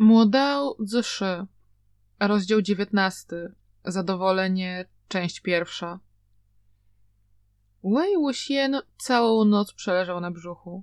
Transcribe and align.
Młodał 0.00 0.76
Zszy, 0.86 1.46
rozdział 2.20 2.62
19. 2.62 3.26
Zadowolenie, 3.84 4.86
część 5.08 5.40
pierwsza. 5.40 5.98
Wei 7.84 8.16
Wuxian 8.16 8.76
całą 8.98 9.44
noc 9.44 9.72
przeleżał 9.72 10.20
na 10.20 10.30
brzuchu. 10.30 10.82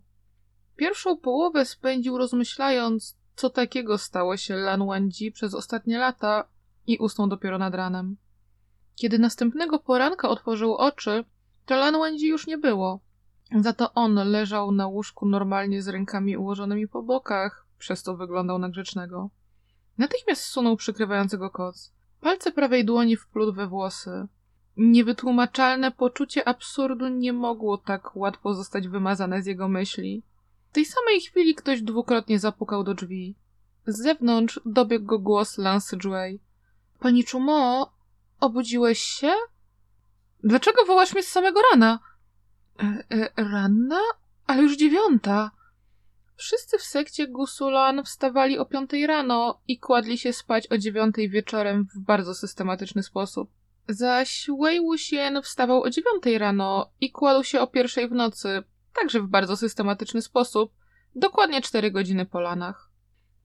Pierwszą 0.75 1.17
połowę 1.17 1.65
spędził 1.65 2.17
rozmyślając, 2.17 3.17
co 3.36 3.49
takiego 3.49 3.97
stało 3.97 4.38
się 4.38 4.56
Lan 4.56 4.88
Wangji 4.88 5.32
przez 5.32 5.54
ostatnie 5.54 5.97
lata 5.97 6.47
i 6.88 6.97
usnął 6.97 7.28
dopiero 7.28 7.58
nad 7.58 7.76
ranem. 7.76 8.18
Kiedy 8.96 9.20
następnego 9.20 9.79
poranka 9.79 10.29
otworzył 10.29 10.76
oczy, 10.76 11.24
to 11.66 11.76
Lan 11.76 11.97
Wangji 11.97 12.28
już 12.28 12.47
nie 12.47 12.58
było. 12.58 13.00
Za 13.60 13.74
to 13.74 13.94
on 13.94 14.13
leżał 14.13 14.72
na 14.72 14.88
łóżku 14.88 15.26
normalnie 15.26 15.82
z 15.82 15.88
rękami 15.88 16.38
ułożonymi 16.38 16.88
po 16.88 17.04
bokach, 17.04 17.65
przez 17.80 18.03
to 18.03 18.16
wyglądał 18.16 18.59
na 18.59 18.70
grzecznego. 18.70 19.30
Natychmiast 19.98 20.41
zsunął 20.41 20.77
przykrywającego 20.77 21.50
koc. 21.50 21.94
Palce 22.22 22.52
prawej 22.52 22.86
dłoni 22.86 23.17
wplótł 23.17 23.54
we 23.54 23.67
włosy. 23.67 24.27
Niewytłumaczalne 24.77 25.91
poczucie 25.91 26.48
absurdu 26.48 27.08
nie 27.08 27.34
mogło 27.34 27.77
tak 27.77 28.16
łatwo 28.16 28.53
zostać 28.53 28.88
wymazane 28.88 29.41
z 29.41 29.45
jego 29.45 29.67
myśli. 29.67 30.23
W 30.70 30.73
tej 30.73 30.86
samej 30.86 31.22
chwili 31.22 31.55
ktoś 31.55 31.81
dwukrotnie 31.81 32.40
zapukał 32.40 32.84
do 32.84 32.94
drzwi. 32.94 33.36
Z 33.88 33.98
zewnątrz 33.98 34.59
dobiegł 34.66 35.05
go 35.05 35.20
głos 35.20 35.58
Lance 35.58 35.98
Jouy. 35.98 36.39
Pani 37.00 37.23
Chumo, 37.23 37.92
obudziłeś 38.39 39.00
się? 39.00 39.34
Dlaczego 40.44 40.86
wołasz 40.86 41.14
mnie 41.14 41.23
z 41.23 41.28
samego 41.28 41.59
rana? 41.72 42.00
E, 42.80 43.03
e, 43.09 43.30
ranna? 43.52 44.00
Ale 44.48 44.64
już 44.64 44.78
dziewiąta. 44.78 45.52
Wszyscy 46.35 46.77
w 46.77 46.84
sekcie 46.84 47.27
Gusulan 47.27 48.03
wstawali 48.03 48.57
o 48.57 48.66
piątej 48.66 49.07
rano 49.07 49.62
i 49.67 49.80
kładli 49.80 50.17
się 50.17 50.34
spać 50.34 50.71
o 50.71 50.77
dziewiątej 50.77 51.30
wieczorem 51.30 51.88
w 51.95 51.99
bardzo 51.99 52.35
systematyczny 52.35 53.03
sposób. 53.03 53.50
Zaś 53.88 54.47
Wei 54.61 54.80
Wuxian 54.80 55.42
wstawał 55.42 55.81
o 55.81 55.89
dziewiątej 55.89 56.38
rano 56.38 56.92
i 57.02 57.11
kładł 57.11 57.44
się 57.44 57.61
o 57.61 57.67
pierwszej 57.67 58.09
w 58.09 58.11
nocy, 58.11 58.64
także 58.94 59.19
w 59.19 59.27
bardzo 59.27 59.58
systematyczny 59.58 60.22
sposób, 60.22 60.72
dokładnie 61.16 61.61
cztery 61.61 61.92
godziny 61.92 62.25
po 62.25 62.39
lanach. 62.39 62.89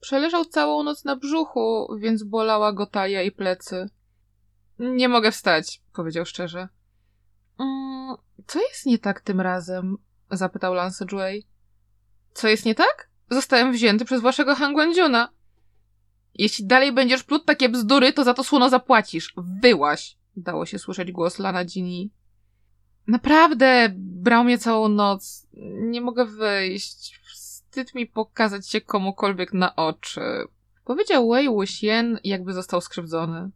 Przeleżał 0.01 0.45
całą 0.45 0.83
noc 0.83 1.05
na 1.05 1.17
brzuchu, 1.17 1.97
więc 1.99 2.23
bolała 2.23 2.73
go 2.73 2.87
talia 2.87 3.23
i 3.23 3.33
plecy. 3.33 3.89
Nie 4.79 5.09
mogę 5.09 5.33
wstać, 5.33 5.83
powiedział 5.93 6.27
szczerze. 6.27 6.69
Mm, 7.59 8.17
co 8.47 8.61
jest 8.61 8.87
nie 8.87 8.99
tak 8.99 9.21
tym 9.21 9.41
razem? 9.41 9.97
zapytał 10.31 10.75
Lance 10.75 11.05
Jouy. 11.13 11.43
Co 12.33 12.49
jest 12.49 12.67
nie 12.67 12.75
tak? 12.75 13.09
Zostałem 13.31 13.73
wzięty 13.73 14.05
przez 14.05 14.21
waszego 14.21 14.55
Hangwandziuna. 14.55 15.29
Jeśli 16.35 16.67
dalej 16.67 16.93
będziesz 16.93 17.25
plótł 17.25 17.45
takie 17.45 17.69
bzdury, 17.69 18.13
to 18.13 18.25
za 18.25 18.35
to 18.35 18.45
słono 18.45 18.69
zapłacisz. 18.69 19.35
Wyłaś! 19.63 20.17
Dało 20.37 20.67
się 20.67 20.79
słyszeć 20.79 21.13
głos 21.13 21.39
Lana 21.39 21.65
Gini. 21.65 22.11
Naprawdę, 23.07 23.89
brał 23.97 24.45
mnie 24.45 24.59
całą 24.59 24.89
noc. 24.89 25.47
Nie 25.81 26.01
mogę 26.01 26.25
wyjść. 26.25 27.21
Wstyd 27.35 27.95
mi 27.95 28.07
pokazać 28.07 28.69
się 28.69 28.81
komukolwiek 28.81 29.53
na 29.53 29.77
oczy. 29.77 30.21
Powiedział 30.85 31.29
Wei 31.29 31.49
Wuxian, 31.49 32.19
jakby 32.25 32.53
został 32.53 32.81
skrzywdzony. 32.81 33.51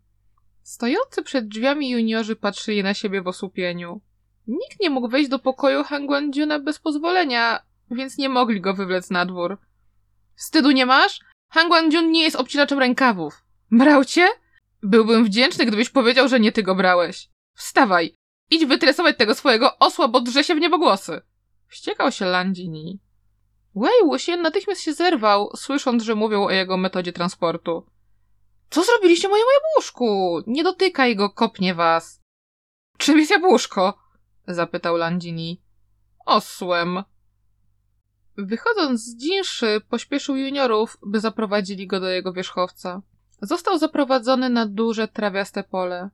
Stojący 0.62 1.22
przed 1.22 1.48
drzwiami 1.48 1.90
juniorzy 1.90 2.36
patrzyli 2.36 2.82
na 2.82 2.94
siebie 2.94 3.22
w 3.22 3.28
osłupieniu. 3.28 4.00
Nikt 4.46 4.80
nie 4.80 4.90
mógł 4.90 5.08
wejść 5.08 5.30
do 5.30 5.38
pokoju 5.38 5.84
Hangwandziuna 5.84 6.58
bez 6.58 6.78
pozwolenia, 6.78 7.62
więc 7.94 8.18
nie 8.18 8.28
mogli 8.28 8.60
go 8.60 8.74
wywlec 8.74 9.10
na 9.10 9.26
dwór. 9.26 9.58
Wstydu 10.36 10.70
nie 10.70 10.86
masz? 10.86 11.20
Han 11.48 11.68
Guangjun 11.68 12.10
nie 12.10 12.22
jest 12.22 12.36
obcinaczem 12.36 12.78
rękawów. 12.78 13.44
Brał 13.70 14.04
cię? 14.04 14.28
Byłbym 14.82 15.24
wdzięczny, 15.24 15.66
gdybyś 15.66 15.90
powiedział, 15.90 16.28
że 16.28 16.40
nie 16.40 16.52
ty 16.52 16.62
go 16.62 16.74
brałeś. 16.74 17.28
Wstawaj! 17.54 18.14
Idź 18.50 18.64
wytresować 18.66 19.18
tego 19.18 19.34
swojego 19.34 19.78
osła, 19.78 20.08
bo 20.08 20.20
drze 20.20 20.44
się 20.44 20.54
w 20.54 20.60
niebogłosy. 20.60 21.20
Wściekał 21.68 22.12
się 22.12 22.24
Landini. 22.24 23.00
Wei 23.74 24.04
Wuxian 24.04 24.42
natychmiast 24.42 24.80
się 24.80 24.92
zerwał, 24.92 25.50
słysząc, 25.56 26.02
że 26.02 26.14
mówią 26.14 26.44
o 26.44 26.50
jego 26.50 26.76
metodzie 26.76 27.12
transportu. 27.12 27.86
Co 28.70 28.82
zrobiliście 28.82 29.28
mojemu 29.28 29.48
jabłuszku? 29.50 30.38
Nie 30.46 30.64
dotykaj 30.64 31.16
go, 31.16 31.30
kopnie 31.30 31.74
was. 31.74 32.20
Czym 32.98 33.18
jest 33.18 33.30
jabłuszko? 33.30 33.98
zapytał 34.48 34.96
Landini. 34.96 35.62
Osłem, 36.26 37.02
Wychodząc 38.36 39.00
z 39.00 39.16
dzinszy, 39.16 39.80
pośpieszył 39.88 40.36
juniorów, 40.36 40.98
by 41.06 41.20
zaprowadzili 41.20 41.86
go 41.86 42.00
do 42.00 42.08
jego 42.08 42.32
wierzchowca. 42.32 43.02
Został 43.42 43.78
zaprowadzony 43.78 44.48
na 44.48 44.66
duże, 44.66 45.08
trawiaste 45.08 45.64
pole. 45.64 46.10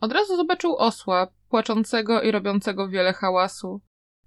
Od 0.00 0.12
razu 0.12 0.36
zobaczył 0.36 0.76
osła, 0.76 1.28
płaczącego 1.48 2.22
i 2.22 2.30
robiącego 2.30 2.88
wiele 2.88 3.12
hałasu. 3.12 3.80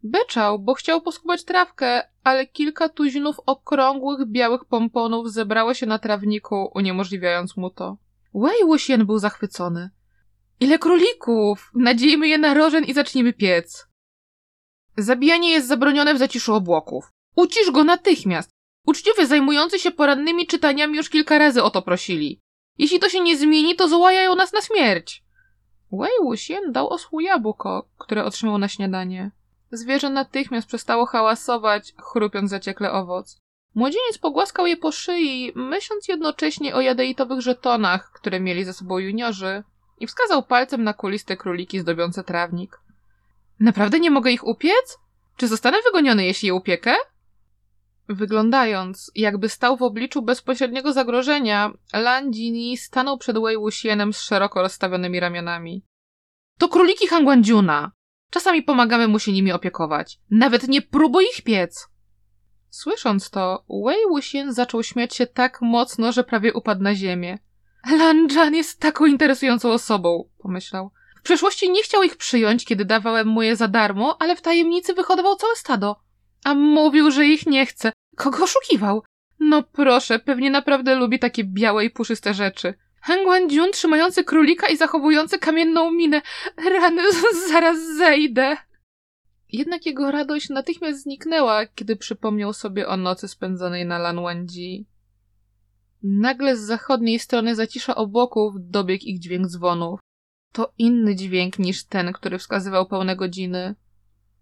Beczał, 0.03 0.59
bo 0.59 0.73
chciał 0.73 1.01
poskubać 1.01 1.43
trawkę, 1.43 2.01
ale 2.23 2.47
kilka 2.47 2.89
tuzinów 2.89 3.35
okrągłych, 3.45 4.27
białych 4.27 4.65
pomponów 4.65 5.31
zebrało 5.31 5.73
się 5.73 5.85
na 5.85 5.99
trawniku, 5.99 6.71
uniemożliwiając 6.75 7.57
mu 7.57 7.69
to. 7.69 7.97
Wei 8.33 8.65
Wuxian 8.65 9.05
był 9.05 9.19
zachwycony. 9.19 9.89
Ile 10.59 10.79
królików! 10.79 11.71
Nadziejmy 11.75 12.27
je 12.27 12.37
na 12.37 12.53
rożen 12.53 12.83
i 12.83 12.93
zacznijmy 12.93 13.33
piec. 13.33 13.87
Zabijanie 14.97 15.51
jest 15.51 15.67
zabronione 15.67 16.13
w 16.13 16.17
zaciszu 16.17 16.53
obłoków. 16.53 17.11
Ucisz 17.35 17.71
go 17.71 17.83
natychmiast. 17.83 18.51
Uczciwie 18.87 19.27
zajmujący 19.27 19.79
się 19.79 19.91
porannymi 19.91 20.47
czytaniami 20.47 20.97
już 20.97 21.09
kilka 21.09 21.37
razy 21.37 21.63
o 21.63 21.69
to 21.69 21.81
prosili. 21.81 22.39
Jeśli 22.77 22.99
to 22.99 23.09
się 23.09 23.19
nie 23.21 23.37
zmieni, 23.37 23.75
to 23.75 23.87
złajają 23.87 24.35
nas 24.35 24.53
na 24.53 24.61
śmierć. 24.61 25.23
Wei 25.91 26.11
Wuxian 26.23 26.71
dał 26.71 26.89
osłu 26.89 27.19
jabłko, 27.19 27.89
które 27.97 28.25
otrzymał 28.25 28.57
na 28.57 28.67
śniadanie. 28.67 29.31
Zwierzę 29.71 30.09
natychmiast 30.09 30.67
przestało 30.67 31.05
hałasować, 31.05 31.93
chrupiąc 31.97 32.49
zaciekle 32.49 32.91
owoc. 32.91 33.37
Młodzieniec 33.75 34.17
pogłaskał 34.17 34.67
je 34.67 34.77
po 34.77 34.91
szyi, 34.91 35.51
myśląc 35.55 36.07
jednocześnie 36.07 36.75
o 36.75 36.81
jadeitowych 36.81 37.41
żetonach, 37.41 38.11
które 38.13 38.39
mieli 38.39 38.63
ze 38.63 38.73
sobą 38.73 38.97
juniorzy, 38.97 39.63
i 39.99 40.07
wskazał 40.07 40.43
palcem 40.43 40.83
na 40.83 40.93
kuliste 40.93 41.37
króliki 41.37 41.79
zdobiące 41.79 42.23
trawnik. 42.23 42.79
Naprawdę 43.59 43.99
nie 43.99 44.11
mogę 44.11 44.31
ich 44.31 44.47
upiec? 44.47 44.97
Czy 45.37 45.47
zostanę 45.47 45.77
wygoniony, 45.85 46.25
jeśli 46.25 46.47
je 46.47 46.53
upiekę? 46.53 46.95
Wyglądając, 48.13 49.11
jakby 49.15 49.49
stał 49.49 49.77
w 49.77 49.81
obliczu 49.81 50.21
bezpośredniego 50.21 50.93
zagrożenia, 50.93 51.71
Landini 51.93 52.77
stanął 52.77 53.17
przed 53.17 53.37
Wei 53.37 53.57
Wuxianem 53.57 54.13
z 54.13 54.21
szeroko 54.21 54.61
rozstawionymi 54.61 55.19
ramionami. 55.19 55.85
To 56.57 56.69
króliki 56.69 57.07
Hangwandziuna! 57.07 57.91
Czasami 58.29 58.63
pomagamy 58.63 59.07
mu 59.07 59.19
się 59.19 59.31
nimi 59.31 59.51
opiekować. 59.51 60.19
Nawet 60.29 60.67
nie 60.67 60.81
próbuj 60.81 61.25
ich 61.25 61.41
piec! 61.41 61.87
Słysząc 62.69 63.29
to, 63.29 63.65
Wei 63.85 64.07
Wuxian 64.09 64.53
zaczął 64.53 64.83
śmiać 64.83 65.15
się 65.15 65.27
tak 65.27 65.61
mocno, 65.61 66.11
że 66.11 66.23
prawie 66.23 66.53
upadł 66.53 66.83
na 66.83 66.95
ziemię. 66.95 67.39
Lan 68.35 68.55
jest 68.55 68.79
taką 68.79 69.05
interesującą 69.05 69.71
osobą, 69.71 70.29
pomyślał. 70.37 70.91
W 71.19 71.23
przeszłości 71.23 71.71
nie 71.71 71.83
chciał 71.83 72.03
ich 72.03 72.17
przyjąć, 72.17 72.65
kiedy 72.65 72.85
dawałem 72.85 73.27
mu 73.27 73.41
je 73.41 73.55
za 73.55 73.67
darmo, 73.67 74.17
ale 74.19 74.35
w 74.35 74.41
tajemnicy 74.41 74.93
wyhodował 74.93 75.35
całe 75.35 75.55
stado. 75.55 75.95
A 76.43 76.53
mówił, 76.53 77.11
że 77.11 77.25
ich 77.25 77.45
nie 77.45 77.65
chce. 77.65 77.91
Kogo 78.15 78.43
oszukiwał? 78.43 79.03
No 79.39 79.63
proszę, 79.63 80.19
pewnie 80.19 80.51
naprawdę 80.51 80.95
lubi 80.95 81.19
takie 81.19 81.43
białe 81.43 81.85
i 81.85 81.89
puszyste 81.89 82.33
rzeczy. 82.33 82.73
Hang 83.01 83.51
Jun 83.51 83.71
trzymający 83.71 84.23
królika 84.23 84.67
i 84.67 84.77
zachowujący 84.77 85.39
kamienną 85.39 85.91
minę. 85.91 86.21
Rany, 86.57 87.01
zaraz 87.51 87.77
zejdę. 87.97 88.57
Jednak 89.51 89.85
jego 89.85 90.11
radość 90.11 90.49
natychmiast 90.49 91.03
zniknęła, 91.03 91.65
kiedy 91.65 91.95
przypomniał 91.95 92.53
sobie 92.53 92.87
o 92.87 92.97
nocy 92.97 93.27
spędzonej 93.27 93.85
na 93.85 93.99
Lan 93.99 94.21
Wangji. 94.21 94.87
Nagle 96.03 96.57
z 96.57 96.59
zachodniej 96.59 97.19
strony 97.19 97.55
zacisza 97.55 97.95
obłoków 97.95 98.53
dobiegł 98.57 99.03
ich 99.05 99.19
dźwięk 99.19 99.47
dzwonów. 99.47 99.99
To 100.53 100.73
inny 100.77 101.15
dźwięk 101.15 101.59
niż 101.59 101.83
ten, 101.83 102.13
który 102.13 102.37
wskazywał 102.37 102.85
pełne 102.85 103.15
godziny. 103.15 103.75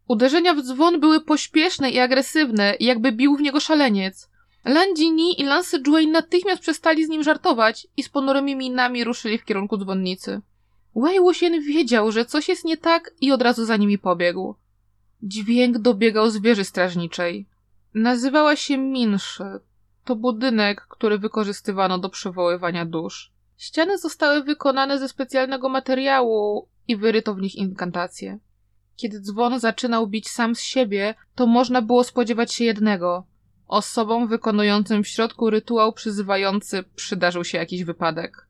Uderzenia 0.09 0.53
w 0.53 0.61
dzwon 0.61 0.99
były 0.99 1.21
pośpieszne 1.21 1.89
i 1.89 1.99
agresywne, 1.99 2.75
jakby 2.79 3.11
bił 3.11 3.35
w 3.35 3.41
niego 3.41 3.59
szaleniec. 3.59 4.29
Landini 4.65 5.41
i 5.41 5.43
Lance 5.43 5.79
Jouy 5.87 6.07
natychmiast 6.07 6.61
przestali 6.61 7.05
z 7.05 7.09
nim 7.09 7.23
żartować 7.23 7.87
i 7.97 8.03
z 8.03 8.09
ponurymi 8.09 8.55
minami 8.55 9.03
ruszyli 9.03 9.37
w 9.37 9.45
kierunku 9.45 9.77
dzwonnicy. 9.77 10.41
Wei 10.95 11.19
Wuxian 11.19 11.61
wiedział, 11.61 12.11
że 12.11 12.25
coś 12.25 12.49
jest 12.49 12.65
nie 12.65 12.77
tak 12.77 13.13
i 13.21 13.31
od 13.31 13.41
razu 13.41 13.65
za 13.65 13.77
nimi 13.77 13.97
pobiegł. 13.97 14.55
Dźwięk 15.23 15.77
dobiegał 15.77 16.29
z 16.29 16.37
wieży 16.37 16.63
strażniczej. 16.63 17.45
Nazywała 17.93 18.55
się 18.55 18.77
Minszy. 18.77 19.59
To 20.05 20.15
budynek, 20.15 20.81
który 20.81 21.17
wykorzystywano 21.17 21.99
do 21.99 22.09
przywoływania 22.09 22.85
dusz. 22.85 23.31
Ściany 23.57 23.97
zostały 23.97 24.43
wykonane 24.43 24.99
ze 24.99 25.09
specjalnego 25.09 25.69
materiału 25.69 26.67
i 26.87 26.97
wyryto 26.97 27.35
w 27.35 27.41
nich 27.41 27.55
inkantacje. 27.55 28.39
Kiedy 29.01 29.19
dzwon 29.19 29.59
zaczynał 29.59 30.07
bić 30.07 30.29
sam 30.29 30.55
z 30.55 30.61
siebie, 30.61 31.15
to 31.35 31.47
można 31.47 31.81
było 31.81 32.03
spodziewać 32.03 32.53
się 32.53 32.63
jednego. 32.63 33.27
Osobom 33.67 34.27
wykonującym 34.27 35.03
w 35.03 35.07
środku 35.07 35.49
rytuał 35.49 35.93
przyzywający 35.93 36.83
przydarzył 36.95 37.43
się 37.43 37.57
jakiś 37.57 37.83
wypadek. 37.83 38.47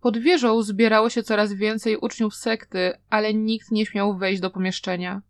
Pod 0.00 0.18
wieżą 0.18 0.62
zbierało 0.62 1.10
się 1.10 1.22
coraz 1.22 1.52
więcej 1.52 1.96
uczniów 1.96 2.34
sekty, 2.34 2.92
ale 3.10 3.34
nikt 3.34 3.70
nie 3.70 3.86
śmiał 3.86 4.18
wejść 4.18 4.40
do 4.40 4.50
pomieszczenia. 4.50 5.22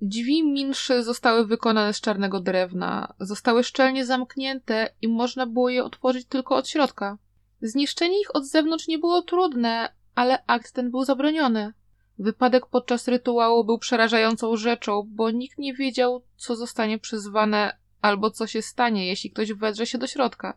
Drzwi 0.00 0.44
minszy 0.52 1.02
zostały 1.02 1.46
wykonane 1.46 1.92
z 1.92 2.00
czarnego 2.00 2.40
drewna, 2.40 3.14
zostały 3.20 3.64
szczelnie 3.64 4.06
zamknięte 4.06 4.94
i 5.02 5.08
można 5.08 5.46
było 5.46 5.68
je 5.68 5.84
otworzyć 5.84 6.26
tylko 6.26 6.56
od 6.56 6.68
środka. 6.68 7.18
Zniszczenie 7.62 8.20
ich 8.20 8.36
od 8.36 8.46
zewnątrz 8.46 8.88
nie 8.88 8.98
było 8.98 9.22
trudne, 9.22 9.94
ale 10.14 10.44
akt 10.46 10.72
ten 10.72 10.90
był 10.90 11.04
zabroniony. 11.04 11.72
Wypadek 12.20 12.66
podczas 12.66 13.08
rytuału 13.08 13.64
był 13.64 13.78
przerażającą 13.78 14.56
rzeczą, 14.56 15.08
bo 15.08 15.30
nikt 15.30 15.58
nie 15.58 15.74
wiedział, 15.74 16.22
co 16.36 16.56
zostanie 16.56 16.98
przyzwane 16.98 17.76
albo 18.02 18.30
co 18.30 18.46
się 18.46 18.62
stanie, 18.62 19.06
jeśli 19.06 19.30
ktoś 19.30 19.52
wedrze 19.52 19.86
się 19.86 19.98
do 19.98 20.06
środka. 20.06 20.56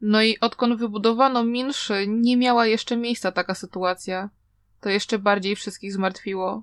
No 0.00 0.22
i 0.22 0.40
odkąd 0.40 0.78
wybudowano 0.78 1.44
Minszy, 1.44 2.06
nie 2.08 2.36
miała 2.36 2.66
jeszcze 2.66 2.96
miejsca 2.96 3.32
taka 3.32 3.54
sytuacja. 3.54 4.30
To 4.80 4.88
jeszcze 4.88 5.18
bardziej 5.18 5.56
wszystkich 5.56 5.92
zmartwiło. 5.92 6.62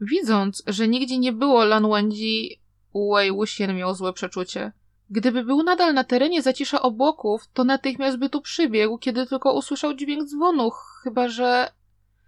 Widząc, 0.00 0.62
że 0.66 0.88
nigdzie 0.88 1.18
nie 1.18 1.32
było 1.32 1.64
Lan 1.64 1.88
Wangji, 1.88 2.60
Wei 2.94 3.32
Wuxian 3.32 3.76
miał 3.76 3.94
złe 3.94 4.12
przeczucie. 4.12 4.72
Gdyby 5.10 5.44
był 5.44 5.62
nadal 5.62 5.94
na 5.94 6.04
terenie 6.04 6.42
zacisza 6.42 6.82
obłoków, 6.82 7.48
to 7.54 7.64
natychmiast 7.64 8.18
by 8.18 8.30
tu 8.30 8.40
przybiegł, 8.42 8.98
kiedy 8.98 9.26
tylko 9.26 9.52
usłyszał 9.52 9.94
dźwięk 9.94 10.28
dzwonu, 10.28 10.70
chyba 11.02 11.28
że... 11.28 11.75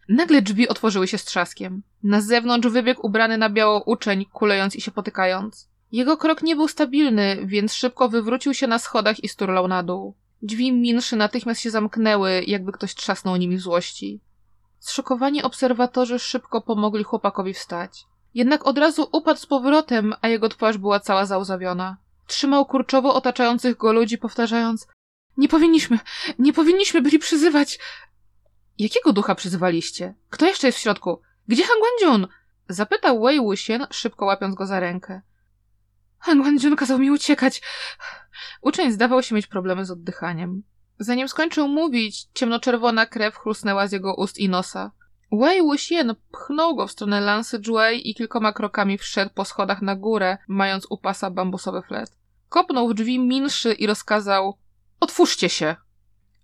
Nagle 0.09 0.43
drzwi 0.43 0.69
otworzyły 0.69 1.09
się 1.09 1.19
z 1.19 1.25
trzaskiem. 1.25 1.83
Na 2.03 2.21
zewnątrz 2.21 2.69
wybiegł 2.69 3.07
ubrany 3.07 3.39
na 3.39 3.51
biało 3.51 3.83
uczeń, 3.87 4.25
kulejąc 4.33 4.77
i 4.77 4.81
się 4.81 4.91
potykając. 4.91 5.69
Jego 5.93 6.17
krok 6.17 6.43
nie 6.43 6.57
był 6.57 6.69
stabilny, 6.69 7.39
więc 7.45 7.75
szybko 7.75 8.09
wywrócił 8.09 8.55
się 8.55 8.67
na 8.67 8.79
schodach 8.79 9.25
i 9.25 9.29
sturlał 9.29 9.69
na 9.69 9.83
dół. 9.83 10.15
Drzwi 10.43 10.73
minszy 10.73 11.17
natychmiast 11.17 11.61
się 11.61 11.71
zamknęły, 11.71 12.43
jakby 12.47 12.73
ktoś 12.73 12.95
trzasnął 12.95 13.37
nimi 13.37 13.57
w 13.57 13.61
złości. 13.61 14.21
Zszokowani 14.79 15.43
obserwatorzy 15.43 16.19
szybko 16.19 16.61
pomogli 16.61 17.05
chłopakowi 17.05 17.55
wstać. 17.55 18.05
Jednak 18.35 18.67
od 18.67 18.79
razu 18.79 19.09
upadł 19.13 19.41
z 19.41 19.47
powrotem, 19.47 20.15
a 20.21 20.29
jego 20.29 20.49
twarz 20.49 20.79
była 20.79 21.01
cała 21.01 21.27
załzawiona. 21.27 21.97
Trzymał 22.27 22.67
kurczowo 22.67 23.15
otaczających 23.15 23.77
go 23.77 23.93
ludzi, 23.93 24.19
powtarzając 24.19 24.89
Nie 25.37 25.49
powinniśmy, 25.49 25.99
nie 26.39 26.53
powinniśmy 26.53 27.03
byli 27.03 27.19
przyzywać. 27.19 27.79
Jakiego 28.79 29.13
ducha 29.13 29.35
przyzywaliście? 29.35 30.15
Kto 30.31 30.47
jeszcze 30.47 30.67
jest 30.67 30.79
w 30.79 30.81
środku? 30.81 31.23
Gdzie 31.49 31.65
Han 31.65 31.77
Guangjun? 31.81 32.29
Zapytał 32.69 33.23
Wei 33.23 33.41
Wuxian, 33.41 33.87
szybko 33.91 34.25
łapiąc 34.25 34.55
go 34.55 34.67
za 34.67 34.81
rękę. 34.81 35.23
Han 36.19 36.43
Guangjun 36.43 36.77
kazał 36.77 36.99
mi 36.99 37.11
uciekać. 37.11 37.63
Uczeń 38.63 38.93
zdawał 38.93 39.23
się 39.23 39.35
mieć 39.35 39.47
problemy 39.47 39.85
z 39.85 39.91
oddychaniem. 39.91 40.63
Zanim 40.99 41.29
skończył 41.29 41.69
mówić, 41.69 42.27
ciemnoczerwona 42.35 43.07
krew 43.07 43.37
chlusnęła 43.37 43.87
z 43.87 43.93
jego 43.93 44.15
ust 44.15 44.39
i 44.39 44.49
nosa. 44.49 44.91
Wei 45.33 45.63
Wuxian 45.63 46.15
pchnął 46.33 46.77
go 46.77 46.87
w 46.87 46.93
stronę 46.93 47.21
Lansy 47.21 47.61
Juei 47.67 48.11
i 48.11 48.15
kilkoma 48.15 48.53
krokami 48.53 48.99
wszedł 48.99 49.31
po 49.35 49.45
schodach 49.45 49.83
na 49.83 49.97
górę, 49.97 50.39
mając 50.49 50.87
u 50.91 50.99
pasa 50.99 51.31
bambusowy 51.31 51.83
flet. 51.83 52.19
Kopnął 52.49 52.89
w 52.89 52.95
drzwi 52.95 53.19
Minszy 53.19 53.73
i 53.73 53.87
rozkazał 53.87 54.59
Otwórzcie 55.01 55.49
się! 55.49 55.77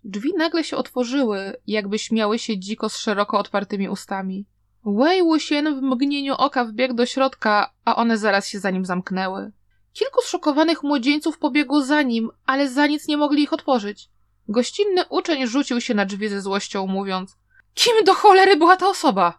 Drzwi 0.04 0.32
nagle 0.36 0.64
się 0.64 0.76
otworzyły, 0.76 1.56
jakby 1.66 1.98
śmiały 1.98 2.38
się 2.38 2.58
dziko 2.58 2.88
z 2.88 2.96
szeroko 2.96 3.38
otwartymi 3.38 3.88
ustami. 3.88 4.46
Wei 4.86 5.22
Wuxian 5.22 5.80
w 5.80 5.82
mgnieniu 5.82 6.34
oka 6.34 6.64
wbiegł 6.64 6.94
do 6.94 7.06
środka, 7.06 7.72
a 7.84 7.96
one 7.96 8.18
zaraz 8.18 8.48
się 8.48 8.58
za 8.58 8.70
nim 8.70 8.84
zamknęły. 8.84 9.52
Kilku 9.92 10.20
zszokowanych 10.22 10.82
młodzieńców 10.82 11.38
pobiegło 11.38 11.82
za 11.82 12.02
nim, 12.02 12.30
ale 12.46 12.68
za 12.68 12.86
nic 12.86 13.08
nie 13.08 13.16
mogli 13.16 13.42
ich 13.42 13.52
otworzyć. 13.52 14.10
Gościnny 14.48 15.04
uczeń 15.08 15.46
rzucił 15.46 15.80
się 15.80 15.94
na 15.94 16.04
drzwi 16.06 16.28
ze 16.28 16.40
złością, 16.40 16.86
mówiąc 16.86 17.36
Kim 17.74 18.04
do 18.04 18.14
cholery 18.14 18.56
była 18.56 18.76
ta 18.76 18.88
osoba? 18.88 19.38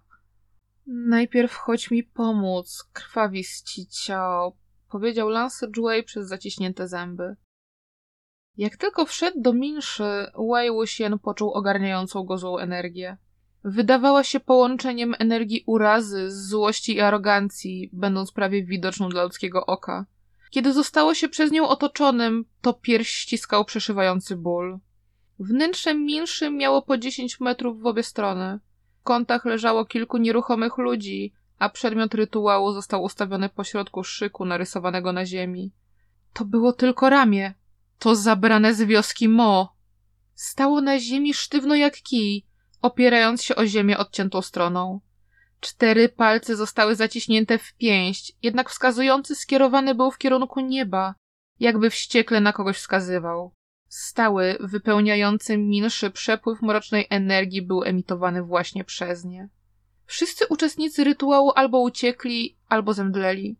Najpierw 0.87 1.55
chodź 1.55 1.91
mi 1.91 2.03
pomóc, 2.03 2.89
krwawiści 2.93 3.87
ciao, 3.87 4.53
powiedział 4.91 5.29
Lance 5.29 5.67
Juey 5.77 6.03
przez 6.03 6.27
zaciśnięte 6.27 6.87
zęby. 6.87 7.35
Jak 8.57 8.77
tylko 8.77 9.05
wszedł 9.05 9.41
do 9.41 9.53
Minszy, 9.53 10.03
Wei 10.51 10.71
Wuxian 10.71 11.19
poczuł 11.19 11.51
ogarniającą 11.51 12.23
go 12.23 12.37
złą 12.37 12.57
energię. 12.57 13.17
Wydawała 13.63 14.23
się 14.23 14.39
połączeniem 14.39 15.15
energii 15.19 15.63
urazy, 15.65 16.31
złości 16.31 16.95
i 16.95 17.01
arogancji, 17.01 17.89
będąc 17.93 18.31
prawie 18.31 18.63
widoczną 18.63 19.09
dla 19.09 19.23
ludzkiego 19.23 19.65
oka. 19.65 20.05
Kiedy 20.49 20.73
zostało 20.73 21.13
się 21.13 21.29
przez 21.29 21.51
nią 21.51 21.67
otoczonym, 21.67 22.45
to 22.61 22.73
pierś 22.73 23.09
ściskał 23.09 23.65
przeszywający 23.65 24.35
ból. 24.35 24.79
Wnętrze 25.39 25.95
Minszy 25.95 26.51
miało 26.51 26.81
po 26.81 26.97
dziesięć 26.97 27.39
metrów 27.39 27.81
w 27.81 27.85
obie 27.85 28.03
strony. 28.03 28.59
W 28.99 29.03
kątach 29.03 29.45
leżało 29.45 29.85
kilku 29.85 30.17
nieruchomych 30.17 30.77
ludzi, 30.77 31.33
a 31.59 31.69
przedmiot 31.69 32.13
rytuału 32.13 32.71
został 32.71 33.03
ustawiony 33.03 33.49
pośrodku 33.49 34.03
szyku 34.03 34.45
narysowanego 34.45 35.13
na 35.13 35.25
ziemi. 35.25 35.71
To 36.33 36.45
było 36.45 36.73
tylko 36.73 37.09
ramię. 37.09 37.53
To 37.99 38.15
zabrane 38.15 38.73
z 38.73 38.81
wioski 38.81 39.29
Mo. 39.29 39.75
Stało 40.33 40.81
na 40.81 40.99
ziemi 40.99 41.33
sztywno 41.33 41.75
jak 41.75 41.93
kij, 41.93 42.45
opierając 42.81 43.43
się 43.43 43.55
o 43.55 43.65
ziemię 43.65 43.97
odciętą 43.97 44.41
stroną. 44.41 44.99
Cztery 45.59 46.09
palce 46.09 46.55
zostały 46.55 46.95
zaciśnięte 46.95 47.57
w 47.57 47.73
pięść, 47.73 48.33
jednak 48.41 48.69
wskazujący 48.69 49.35
skierowany 49.35 49.95
był 49.95 50.11
w 50.11 50.17
kierunku 50.17 50.59
nieba, 50.59 51.15
jakby 51.59 51.89
wściekle 51.89 52.41
na 52.41 52.53
kogoś 52.53 52.77
wskazywał. 52.77 53.53
Stały, 53.87 54.57
wypełniający 54.59 55.57
milszy 55.57 56.11
przepływ 56.11 56.61
mrocznej 56.61 57.07
energii 57.09 57.61
był 57.61 57.83
emitowany 57.83 58.43
właśnie 58.43 58.83
przez 58.83 59.25
nie. 59.25 59.49
Wszyscy 60.05 60.47
uczestnicy 60.47 61.03
rytuału 61.03 61.51
albo 61.55 61.79
uciekli, 61.79 62.57
albo 62.69 62.93
zemdleli. 62.93 63.57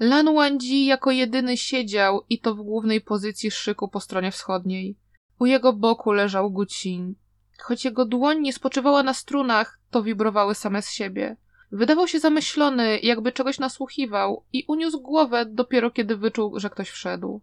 Lan 0.00 0.34
Wangji 0.34 0.86
jako 0.86 1.10
jedyny 1.10 1.56
siedział 1.56 2.24
i 2.28 2.38
to 2.38 2.54
w 2.54 2.62
głównej 2.62 3.00
pozycji 3.00 3.50
szyku 3.50 3.88
po 3.88 4.00
stronie 4.00 4.30
wschodniej. 4.30 4.96
U 5.38 5.46
jego 5.46 5.72
boku 5.72 6.12
leżał 6.12 6.50
Gucin. 6.50 7.14
Choć 7.58 7.84
jego 7.84 8.04
dłoń 8.04 8.40
nie 8.40 8.52
spoczywała 8.52 9.02
na 9.02 9.14
strunach, 9.14 9.78
to 9.90 10.02
wibrowały 10.02 10.54
same 10.54 10.82
z 10.82 10.90
siebie. 10.90 11.36
Wydawał 11.72 12.08
się 12.08 12.20
zamyślony, 12.20 12.98
jakby 12.98 13.32
czegoś 13.32 13.58
nasłuchiwał 13.58 14.44
i 14.52 14.64
uniósł 14.68 15.00
głowę 15.00 15.46
dopiero 15.46 15.90
kiedy 15.90 16.16
wyczuł, 16.16 16.60
że 16.60 16.70
ktoś 16.70 16.90
wszedł. 16.90 17.40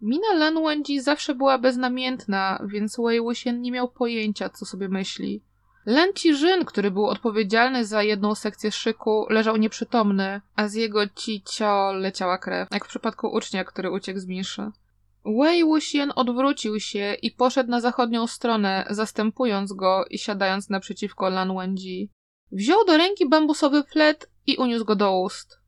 Mina 0.00 0.32
Lan 0.34 0.62
Wangji 0.62 1.00
zawsze 1.00 1.34
była 1.34 1.58
beznamiętna, 1.58 2.64
więc 2.66 2.96
Wei 2.96 3.20
Wuxian 3.20 3.60
nie 3.60 3.72
miał 3.72 3.88
pojęcia, 3.88 4.48
co 4.48 4.64
sobie 4.66 4.88
myśli. 4.88 5.42
Lan 5.86 6.12
Jin, 6.12 6.64
który 6.64 6.90
był 6.90 7.06
odpowiedzialny 7.06 7.84
za 7.84 8.02
jedną 8.02 8.34
sekcję 8.34 8.72
szyku, 8.72 9.26
leżał 9.30 9.56
nieprzytomny, 9.56 10.40
a 10.56 10.68
z 10.68 10.74
jego 10.74 11.08
cicio 11.08 11.92
leciała 11.92 12.38
krew, 12.38 12.68
jak 12.72 12.84
w 12.84 12.88
przypadku 12.88 13.28
ucznia, 13.28 13.64
który 13.64 13.90
uciekł 13.90 14.18
z 14.18 14.26
Minszy. 14.26 14.70
Wei 15.24 15.64
Wuxian 15.64 16.12
odwrócił 16.16 16.80
się 16.80 17.16
i 17.22 17.30
poszedł 17.30 17.70
na 17.70 17.80
zachodnią 17.80 18.26
stronę, 18.26 18.86
zastępując 18.90 19.72
go 19.72 20.04
i 20.10 20.18
siadając 20.18 20.70
naprzeciwko 20.70 21.28
Lan 21.28 21.54
Wangji. 21.54 22.10
Wziął 22.52 22.84
do 22.84 22.96
ręki 22.96 23.28
bambusowy 23.28 23.82
flet 23.82 24.30
i 24.46 24.56
uniósł 24.56 24.84
go 24.84 24.96
do 24.96 25.20
ust. 25.20 25.58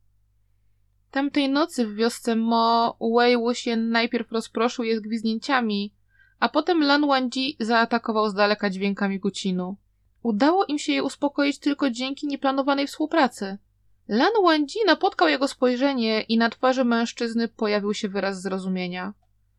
Tamtej 1.11 1.49
nocy 1.49 1.87
w 1.87 1.95
wiosce 1.95 2.37
Mo 2.37 2.97
Wei 3.17 3.37
Wuxian 3.37 3.91
najpierw 3.91 4.33
rozproszył 4.33 4.85
je 4.85 4.97
z 4.97 5.01
gwizdnięciami, 5.01 5.95
a 6.41 6.49
potem 6.49 6.83
Lan 6.83 7.07
Wangji 7.07 7.57
zaatakował 7.61 8.29
z 8.31 8.35
daleka 8.35 8.71
dźwiękami 8.71 9.19
gucinu. 9.19 9.77
Udało 10.25 10.65
im 10.65 10.79
się 10.79 10.93
je 10.93 11.03
uspokoić 11.03 11.59
tylko 11.59 11.91
dzięki 11.91 12.27
nieplanowanej 12.27 12.87
współpracy. 12.87 13.59
Lan 14.09 14.33
Wangji 14.45 14.81
napotkał 14.87 15.29
jego 15.29 15.49
spojrzenie 15.49 16.23
i 16.23 16.39
na 16.39 16.51
twarzy 16.51 16.85
mężczyzny 16.85 17.49
pojawił 17.49 17.95
się 17.95 18.09
wyraz 18.09 18.43
zrozumienia. 18.43 19.15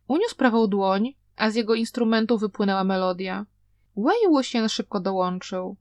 Uniósł 0.08 0.36
prawą 0.36 0.68
dłoń, 0.68 1.14
a 1.36 1.50
z 1.50 1.56
jego 1.56 1.76
instrumentu 1.76 2.38
wypłynęła 2.38 2.84
melodia. 2.84 3.46
Wei 3.98 4.28
Wuxian 4.30 4.70
szybko 4.70 5.00
dołączył. 5.00 5.76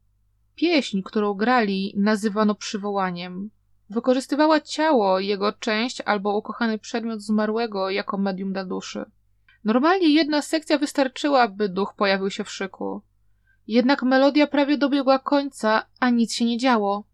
Pieśń, 0.55 1.03
którą 1.03 1.35
grali, 1.35 1.95
nazywano 1.97 2.55
przywołaniem. 2.55 3.51
Wykorzystywała 3.91 4.61
ciało, 4.61 5.21
jego 5.21 5.53
część 5.53 6.01
albo 6.01 6.37
ukochany 6.37 6.79
przedmiot 6.79 7.21
zmarłego 7.23 7.91
jako 7.91 8.19
medium 8.19 8.53
dla 8.53 8.65
duszy. 8.65 9.05
Normalnie 9.65 10.09
jedna 10.15 10.43
sekcja 10.43 10.79
wystarczyła, 10.79 11.49
by 11.49 11.69
duch 11.69 11.95
pojawił 11.97 12.31
się 12.31 12.45
w 12.45 12.51
szyku. 12.51 13.03
Jednak 13.67 14.03
melodia 14.03 14.47
prawie 14.47 14.79
dobiegła 14.79 15.19
końca, 15.19 15.87
a 16.01 16.11
nic 16.11 16.35
się 16.35 16.45
nie 16.45 16.59
działo. 16.59 17.05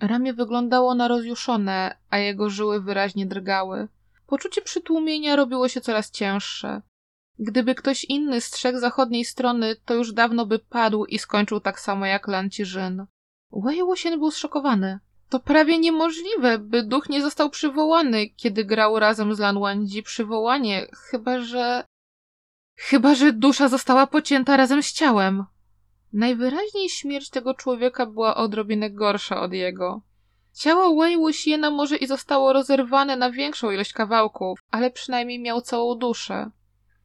Ramię 0.00 0.32
wyglądało 0.34 0.94
na 0.94 1.08
rozjuszone, 1.08 1.96
a 2.10 2.18
jego 2.18 2.50
żyły 2.50 2.80
wyraźnie 2.80 3.26
drgały. 3.26 3.88
Poczucie 4.26 4.62
przytłumienia 4.62 5.36
robiło 5.36 5.68
się 5.68 5.80
coraz 5.80 6.10
cięższe. 6.10 6.82
Gdyby 7.38 7.74
ktoś 7.74 8.04
inny 8.04 8.40
z 8.40 8.50
trzech 8.50 8.78
zachodniej 8.78 9.24
strony, 9.24 9.76
to 9.84 9.94
już 9.94 10.12
dawno 10.12 10.46
by 10.46 10.58
padł 10.58 11.04
i 11.04 11.18
skończył 11.18 11.60
tak 11.60 11.80
samo 11.80 12.06
jak 12.06 12.28
Lan 12.28 12.50
Rzyn. 12.50 13.06
Wei 13.52 13.82
Wuxian 13.82 14.18
był 14.18 14.30
zszokowany. 14.30 14.98
To 15.28 15.40
prawie 15.40 15.78
niemożliwe, 15.78 16.58
by 16.58 16.82
duch 16.82 17.08
nie 17.08 17.22
został 17.22 17.50
przywołany, 17.50 18.28
kiedy 18.28 18.64
grał 18.64 18.98
razem 18.98 19.34
z 19.34 19.38
Lan 19.38 19.60
Wangji 19.60 20.02
przywołanie, 20.02 20.86
chyba 21.10 21.40
że... 21.40 21.84
Chyba, 22.76 23.14
że 23.14 23.32
dusza 23.32 23.68
została 23.68 24.06
pocięta 24.06 24.56
razem 24.56 24.82
z 24.82 24.92
ciałem. 24.92 25.44
Najwyraźniej 26.12 26.88
śmierć 26.88 27.30
tego 27.30 27.54
człowieka 27.54 28.06
była 28.06 28.36
odrobinę 28.36 28.90
gorsza 28.90 29.40
od 29.40 29.52
jego. 29.52 30.00
Ciało 30.54 31.00
Wei 31.00 31.16
Wuxiena 31.16 31.70
może 31.70 31.96
i 31.96 32.06
zostało 32.06 32.52
rozerwane 32.52 33.16
na 33.16 33.30
większą 33.30 33.70
ilość 33.70 33.92
kawałków, 33.92 34.58
ale 34.70 34.90
przynajmniej 34.90 35.38
miał 35.38 35.60
całą 35.60 35.94
duszę. 35.94 36.50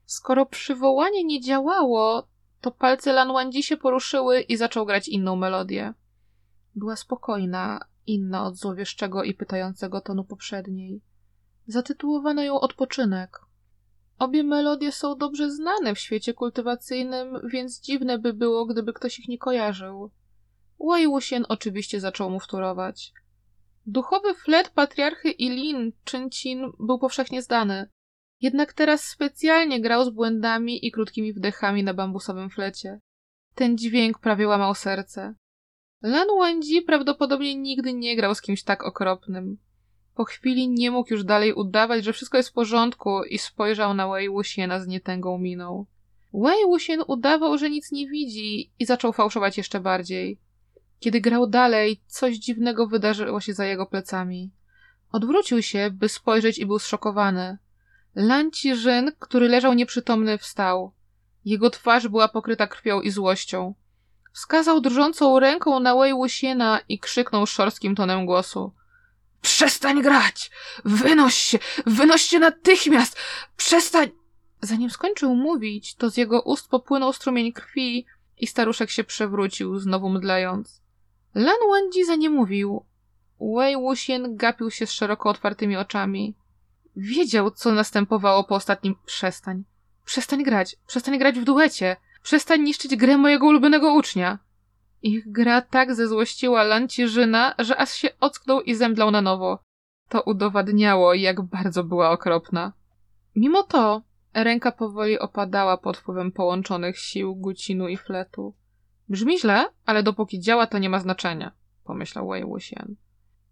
Skoro 0.05 0.45
przywołanie 0.45 1.23
nie 1.23 1.41
działało, 1.41 2.27
to 2.61 2.71
palce 2.71 3.13
Lan 3.13 3.33
Wangji 3.33 3.63
się 3.63 3.77
poruszyły 3.77 4.41
i 4.41 4.57
zaczął 4.57 4.85
grać 4.85 5.07
inną 5.07 5.35
melodię. 5.35 5.93
Była 6.75 6.95
spokojna, 6.95 7.85
inna 8.07 8.45
od 8.45 8.55
złowieszczego 8.55 9.23
i 9.23 9.33
pytającego 9.33 10.01
tonu 10.01 10.23
poprzedniej. 10.23 11.01
Zatytułowano 11.67 12.43
ją 12.43 12.59
Odpoczynek. 12.59 13.44
Obie 14.19 14.43
melodie 14.43 14.91
są 14.91 15.17
dobrze 15.17 15.51
znane 15.51 15.95
w 15.95 15.99
świecie 15.99 16.33
kultywacyjnym, 16.33 17.49
więc 17.49 17.81
dziwne 17.81 18.19
by 18.19 18.33
było, 18.33 18.65
gdyby 18.65 18.93
ktoś 18.93 19.19
ich 19.19 19.27
nie 19.27 19.37
kojarzył. 19.37 20.11
Wei 20.79 21.07
Wuxian 21.07 21.45
oczywiście 21.49 21.99
zaczął 21.99 22.29
mu 22.29 22.39
wtórować. 22.39 23.13
Duchowy 23.85 24.33
flet 24.33 24.69
patriarchy 24.69 25.29
Ilin, 25.31 25.91
Czyncin, 26.03 26.71
był 26.79 26.99
powszechnie 26.99 27.41
znany. 27.41 27.89
Jednak 28.41 28.73
teraz 28.73 29.03
specjalnie 29.03 29.81
grał 29.81 30.05
z 30.05 30.09
błędami 30.09 30.85
i 30.87 30.91
krótkimi 30.91 31.33
wdechami 31.33 31.83
na 31.83 31.93
bambusowym 31.93 32.49
flecie. 32.49 32.99
Ten 33.55 33.77
dźwięk 33.77 34.19
prawie 34.19 34.47
łamał 34.47 34.75
serce. 34.75 35.35
Lan 36.01 36.27
Wangji 36.39 36.81
prawdopodobnie 36.81 37.55
nigdy 37.55 37.93
nie 37.93 38.15
grał 38.15 38.35
z 38.35 38.41
kimś 38.41 38.63
tak 38.63 38.83
okropnym. 38.83 39.57
Po 40.15 40.25
chwili 40.25 40.69
nie 40.69 40.91
mógł 40.91 41.13
już 41.13 41.23
dalej 41.23 41.53
udawać, 41.53 42.03
że 42.03 42.13
wszystko 42.13 42.37
jest 42.37 42.49
w 42.49 42.53
porządku 42.53 43.23
i 43.23 43.37
spojrzał 43.37 43.93
na 43.93 44.07
Wei 44.07 44.29
Wuxiena 44.29 44.79
z 44.79 44.87
nietęgą 44.87 45.37
miną. 45.37 45.85
Wei 46.33 46.65
Wuxian 46.65 47.03
udawał, 47.07 47.57
że 47.57 47.69
nic 47.69 47.91
nie 47.91 48.07
widzi 48.07 48.71
i 48.79 48.85
zaczął 48.85 49.13
fałszować 49.13 49.57
jeszcze 49.57 49.79
bardziej. 49.79 50.39
Kiedy 50.99 51.21
grał 51.21 51.47
dalej, 51.47 52.01
coś 52.07 52.35
dziwnego 52.35 52.87
wydarzyło 52.87 53.41
się 53.41 53.53
za 53.53 53.65
jego 53.65 53.85
plecami. 53.85 54.51
Odwrócił 55.11 55.61
się, 55.61 55.89
by 55.93 56.09
spojrzeć 56.09 56.59
i 56.59 56.65
był 56.65 56.79
zszokowany. 56.79 57.57
Lan 58.15 58.51
Rzyn, 58.73 59.11
który 59.19 59.49
leżał 59.49 59.73
nieprzytomny, 59.73 60.37
wstał. 60.37 60.91
Jego 61.45 61.69
twarz 61.69 62.07
była 62.07 62.27
pokryta 62.27 62.67
krwią 62.67 63.01
i 63.01 63.11
złością. 63.11 63.73
Wskazał 64.33 64.81
drżącą 64.81 65.39
ręką 65.39 65.79
na 65.79 65.95
Wei 65.95 66.13
Wuxiena 66.13 66.79
i 66.89 66.99
krzyknął 66.99 67.45
szorstkim 67.45 67.95
tonem 67.95 68.25
głosu. 68.25 68.71
Przestań 69.45 70.01
grać! 70.01 70.51
Wynoś 70.85 71.35
się! 71.35 71.59
Wynoś 71.85 72.21
się 72.21 72.39
natychmiast! 72.39 73.17
Przestań! 73.57 74.09
Zanim 74.61 74.89
skończył 74.89 75.35
mówić, 75.35 75.95
to 75.95 76.09
z 76.09 76.17
jego 76.17 76.41
ust 76.41 76.67
popłynął 76.67 77.13
strumień 77.13 77.53
krwi 77.53 78.05
i 78.37 78.47
staruszek 78.47 78.89
się 78.89 79.03
przewrócił, 79.03 79.79
znowu 79.79 80.09
mdlejąc. 80.09 80.81
Lan 81.35 81.55
Wangji 81.69 82.19
nie 82.19 82.29
mówił. 82.29 82.85
Wei 83.39 83.75
Wuxian 83.75 84.35
gapił 84.35 84.71
się 84.71 84.87
z 84.87 84.91
szeroko 84.91 85.29
otwartymi 85.29 85.77
oczami. 85.77 86.35
Wiedział, 86.95 87.51
co 87.51 87.71
następowało 87.71 88.43
po 88.43 88.55
ostatnim 88.55 88.95
przestań. 89.05 89.63
Przestań 90.05 90.43
grać, 90.43 90.75
przestań 90.87 91.19
grać 91.19 91.39
w 91.39 91.43
duecie, 91.43 91.97
przestań 92.23 92.61
niszczyć 92.61 92.95
grę 92.95 93.17
mojego 93.17 93.45
ulubionego 93.45 93.93
ucznia. 93.93 94.39
Ich 95.05 95.31
gra 95.31 95.61
tak 95.61 95.95
zezłościła 95.95 96.63
Lancierzyna, 96.63 97.55
że 97.59 97.77
aż 97.77 97.91
się 97.91 98.09
ocknął 98.19 98.61
i 98.61 98.75
zemdlał 98.75 99.11
na 99.11 99.21
nowo. 99.21 99.59
To 100.09 100.21
udowadniało, 100.21 101.13
jak 101.13 101.41
bardzo 101.41 101.83
była 101.83 102.09
okropna. 102.09 102.73
Mimo 103.35 103.63
to, 103.63 104.01
ręka 104.33 104.71
powoli 104.71 105.19
opadała 105.19 105.77
pod 105.77 105.97
wpływem 105.97 106.31
połączonych 106.31 106.99
sił 106.99 107.35
Gucinu 107.35 107.87
i 107.87 107.97
Fletu. 107.97 108.53
Brzmi 109.09 109.39
źle, 109.39 109.65
ale 109.85 110.03
dopóki 110.03 110.39
działa, 110.39 110.67
to 110.67 110.77
nie 110.77 110.89
ma 110.89 110.99
znaczenia, 110.99 111.51
pomyślał 111.83 112.27
Wei. 112.27 112.43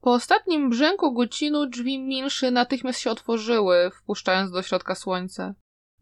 Po 0.02 0.14
ostatnim 0.14 0.70
brzęku 0.70 1.14
Gucinu 1.14 1.66
drzwi 1.66 2.00
Milszy 2.00 2.52
natychmiast 2.52 3.00
się 3.00 3.12
otworzyły, 3.12 3.92
wpuszczając 3.92 4.52
do 4.52 4.62
środka 4.62 4.96
słońce. 4.96 5.54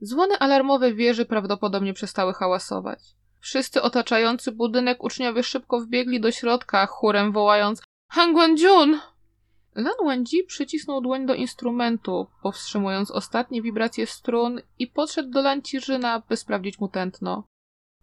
Dzwony 0.04 0.40
alarmowe 0.40 0.94
wieży 0.94 1.26
prawdopodobnie 1.26 1.94
przestały 1.94 2.34
hałasować. 2.34 3.21
Wszyscy 3.42 3.82
otaczający 3.82 4.52
budynek 4.52 5.04
uczniowie 5.04 5.44
szybko 5.44 5.80
wbiegli 5.80 6.20
do 6.20 6.32
środka, 6.32 6.86
chórem 6.86 7.32
wołając 7.32 7.82
Hangguan-jun! 8.12 9.00
Lan 9.76 9.94
Wenji 10.06 10.44
przycisnął 10.44 11.02
dłoń 11.02 11.26
do 11.26 11.34
instrumentu, 11.34 12.28
powstrzymując 12.44 13.12
ostatnie 13.12 13.62
wibracje 13.62 14.08
strun 14.08 14.62
i 14.80 14.88
podszedł 14.88 15.30
do 15.30 15.42
Lancirzyna, 15.42 16.22
by 16.30 16.38
sprawdzić 16.38 16.80
mu 16.80 16.88
tętno. 16.88 17.44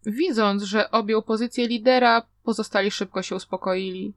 Widząc, 0.05 0.63
że 0.63 0.91
objął 0.91 1.21
pozycję 1.21 1.67
lidera, 1.67 2.21
pozostali 2.43 2.91
szybko 2.91 3.21
się 3.21 3.35
uspokoili. 3.35 4.13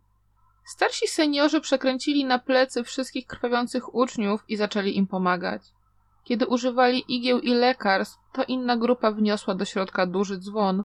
Starsi 0.65 1.09
seniorzy 1.09 1.61
przekręcili 1.61 2.25
na 2.25 2.39
plecy 2.39 2.85
wszystkich 2.85 3.27
krwawiących 3.27 3.95
uczniów 3.95 4.45
i 4.49 4.57
zaczęli 4.57 4.97
im 4.97 5.07
pomagać. 5.07 5.63
Kiedy 6.25 6.47
używali 6.47 7.05
igieł 7.09 7.41
i 7.41 7.55
lekarstw, 7.55 8.19
to 8.33 8.45
inna 8.45 8.77
grupa 8.77 9.11
wniosła 9.11 9.55
do 9.55 9.65
środka 9.65 10.07
duży 10.07 10.39
dzwon, 10.39 10.83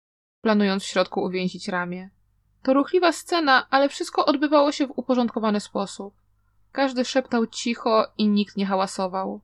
planując 0.41 0.83
w 0.83 0.87
środku 0.87 1.23
uwięzić 1.23 1.69
ramię. 1.69 2.11
To 2.63 2.75
ruchliwa 2.75 3.13
scena, 3.13 3.67
ale 3.71 3.89
wszystko 3.89 4.27
odbywało 4.27 4.73
się 4.73 4.87
w 4.87 4.99
uporządkowany 4.99 5.61
sposób. 5.61 6.15
Każdy 6.73 7.05
szeptał 7.05 7.47
cicho 7.47 8.07
i 8.19 8.29
nikt 8.29 8.57
nie 8.57 8.67
hałasował. 8.67 9.41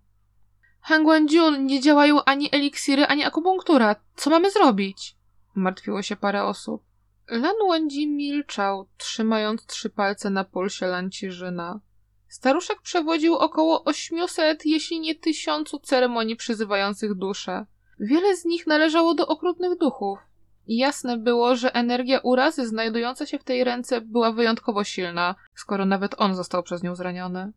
Hangwan-jun, 0.88 1.64
nie 1.64 1.80
działają 1.80 2.24
ani 2.24 2.48
eliksiry, 2.54 3.06
ani 3.06 3.24
akupunktura. 3.24 3.96
Co 4.16 4.30
mamy 4.30 4.50
zrobić? 4.50 5.16
Martwiło 5.54 6.02
się 6.02 6.16
parę 6.16 6.44
osób. 6.44 6.82
Lan 7.28 7.54
Wendzi 7.70 8.08
milczał, 8.08 8.86
trzymając 8.96 9.66
trzy 9.66 9.90
palce 9.90 10.30
na 10.30 10.44
pulsie 10.44 10.86
Lancirzyna. 10.86 11.80
Staruszek 12.28 12.82
przewodził 12.82 13.34
około 13.34 13.84
ośmiuset, 13.84 14.66
jeśli 14.66 15.00
nie 15.00 15.14
tysiącu 15.14 15.78
ceremonii 15.78 16.36
przyzywających 16.36 17.14
dusze. 17.14 17.66
Wiele 18.00 18.36
z 18.36 18.44
nich 18.44 18.66
należało 18.66 19.14
do 19.14 19.26
okrutnych 19.26 19.78
duchów. 19.78 20.18
Jasne 20.66 21.18
było, 21.18 21.56
że 21.56 21.74
energia 21.74 22.18
urazy 22.18 22.66
znajdująca 22.66 23.26
się 23.26 23.38
w 23.38 23.44
tej 23.44 23.64
ręce 23.64 24.00
była 24.00 24.32
wyjątkowo 24.32 24.84
silna, 24.84 25.34
skoro 25.54 25.84
nawet 25.84 26.14
on 26.18 26.34
został 26.34 26.62
przez 26.62 26.82
nią 26.82 26.94
zraniony. 26.94 27.52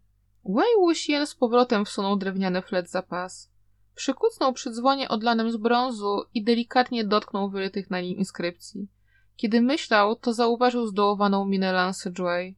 Wei 0.45 0.75
Wuxian 0.79 1.27
z 1.27 1.35
powrotem 1.35 1.85
wsunął 1.85 2.17
drewniany 2.17 2.61
flet 2.61 2.89
za 2.89 3.01
pas. 3.01 3.49
Przykucnął 3.95 4.53
przy 4.53 4.71
dzwonie 4.71 5.09
odlanym 5.09 5.51
z 5.51 5.57
brązu 5.57 6.23
i 6.33 6.43
delikatnie 6.43 7.03
dotknął 7.03 7.49
wyrytych 7.49 7.89
na 7.89 8.01
nim 8.01 8.17
inskrypcji. 8.17 8.87
Kiedy 9.35 9.61
myślał, 9.61 10.15
to 10.15 10.33
zauważył 10.33 10.87
zdołowaną 10.87 11.45
minę 11.45 11.71
Lance 11.71 12.11
Joy. 12.11 12.55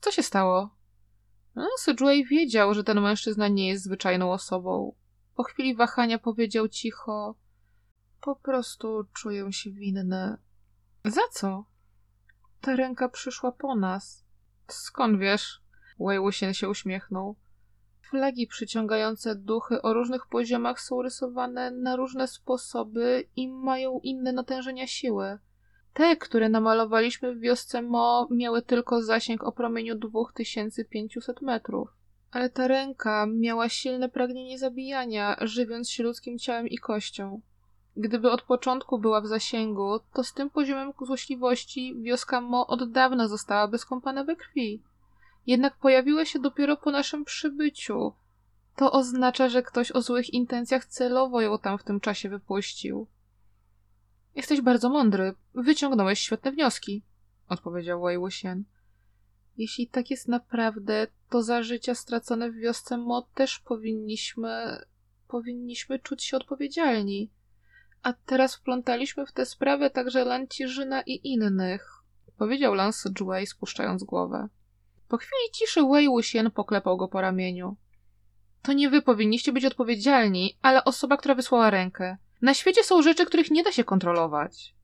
Co 0.00 0.10
się 0.10 0.22
stało? 0.22 0.70
Lance 1.54 1.94
Joy 1.94 2.24
wiedział, 2.24 2.74
że 2.74 2.84
ten 2.84 3.00
mężczyzna 3.00 3.48
nie 3.48 3.68
jest 3.68 3.84
zwyczajną 3.84 4.32
osobą. 4.32 4.94
Po 5.34 5.42
chwili 5.42 5.74
wahania 5.74 6.18
powiedział 6.18 6.68
cicho: 6.68 7.34
Po 8.20 8.36
prostu 8.36 9.04
czuję 9.12 9.52
się 9.52 9.70
winny. 9.70 10.36
Za 11.04 11.20
co? 11.32 11.64
Ta 12.60 12.76
ręka 12.76 13.08
przyszła 13.08 13.52
po 13.52 13.74
nas. 13.74 14.24
Skąd 14.68 15.18
wiesz? 15.18 15.62
Wei 16.00 16.32
się 16.54 16.68
uśmiechnął. 16.68 17.36
Flagi 18.10 18.46
przyciągające 18.46 19.34
duchy 19.34 19.82
o 19.82 19.94
różnych 19.94 20.26
poziomach 20.26 20.80
są 20.80 21.02
rysowane 21.02 21.70
na 21.70 21.96
różne 21.96 22.28
sposoby 22.28 23.28
i 23.36 23.48
mają 23.48 24.00
inne 24.02 24.32
natężenia 24.32 24.86
siły. 24.86 25.38
Te, 25.92 26.16
które 26.16 26.48
namalowaliśmy 26.48 27.34
w 27.34 27.40
wiosce 27.40 27.82
Mo, 27.82 28.28
miały 28.30 28.62
tylko 28.62 29.02
zasięg 29.02 29.44
o 29.44 29.52
promieniu 29.52 29.94
2500 29.94 31.42
metrów. 31.42 31.88
Ale 32.30 32.50
ta 32.50 32.68
ręka 32.68 33.26
miała 33.26 33.68
silne 33.68 34.08
pragnienie 34.08 34.58
zabijania, 34.58 35.36
żywiąc 35.40 35.90
się 35.90 36.02
ludzkim 36.02 36.38
ciałem 36.38 36.68
i 36.68 36.78
kością. 36.78 37.40
Gdyby 38.00 38.30
od 38.30 38.42
początku 38.42 38.98
była 38.98 39.20
w 39.20 39.26
zasięgu, 39.26 40.00
to 40.12 40.24
z 40.24 40.32
tym 40.32 40.50
poziomem 40.50 40.92
złośliwości 41.06 41.96
wioska 42.02 42.40
Mo 42.40 42.66
od 42.66 42.92
dawna 42.92 43.28
zostałaby 43.28 43.78
skąpana 43.78 44.24
we 44.24 44.36
krwi. 44.36 44.82
Jednak 45.46 45.76
pojawiła 45.76 46.24
się 46.24 46.38
dopiero 46.38 46.76
po 46.76 46.90
naszym 46.90 47.24
przybyciu. 47.24 48.12
To 48.76 48.92
oznacza, 48.92 49.48
że 49.48 49.62
ktoś 49.62 49.92
o 49.92 50.02
złych 50.02 50.34
intencjach 50.34 50.84
celowo 50.84 51.40
ją 51.40 51.58
tam 51.58 51.78
w 51.78 51.84
tym 51.84 52.00
czasie 52.00 52.28
wypuścił. 52.28 53.06
Jesteś 54.34 54.60
bardzo 54.60 54.88
mądry. 54.88 55.34
Wyciągnąłeś 55.54 56.20
świetne 56.20 56.52
wnioski, 56.52 57.02
odpowiedział 57.48 58.02
Wei. 58.02 58.18
Jeśli 59.56 59.86
tak 59.86 60.10
jest 60.10 60.28
naprawdę, 60.28 61.06
to 61.30 61.42
za 61.42 61.62
życia 61.62 61.94
stracone 61.94 62.50
w 62.50 62.56
wiosce 62.56 62.96
Mo 62.98 63.22
też 63.34 63.58
powinniśmy... 63.58 64.82
powinniśmy 65.28 65.98
czuć 65.98 66.24
się 66.24 66.36
odpowiedzialni. 66.36 67.30
A 68.02 68.12
teraz 68.12 68.56
wplątaliśmy 68.56 69.26
w 69.26 69.32
tę 69.32 69.46
sprawę 69.46 69.90
także 69.90 70.24
Lancirzyna 70.24 71.02
i 71.02 71.20
innych, 71.28 72.02
powiedział 72.36 72.74
Lance 72.74 73.10
Juwei 73.20 73.46
spuszczając 73.46 74.04
głowę. 74.04 74.48
Po 75.08 75.16
chwili 75.16 75.50
ciszy 75.52 75.82
Wei 75.82 76.08
Wuxian 76.08 76.50
poklepał 76.50 76.96
go 76.96 77.08
po 77.08 77.20
ramieniu. 77.20 77.76
To 78.62 78.72
nie 78.72 78.90
wy 78.90 79.02
powinniście 79.02 79.52
być 79.52 79.64
odpowiedzialni, 79.64 80.58
ale 80.62 80.84
osoba, 80.84 81.16
która 81.16 81.34
wysłała 81.34 81.70
rękę. 81.70 82.16
Na 82.42 82.54
świecie 82.54 82.84
są 82.84 83.02
rzeczy, 83.02 83.26
których 83.26 83.50
nie 83.50 83.62
da 83.62 83.72
się 83.72 83.84
kontrolować. 83.84 84.74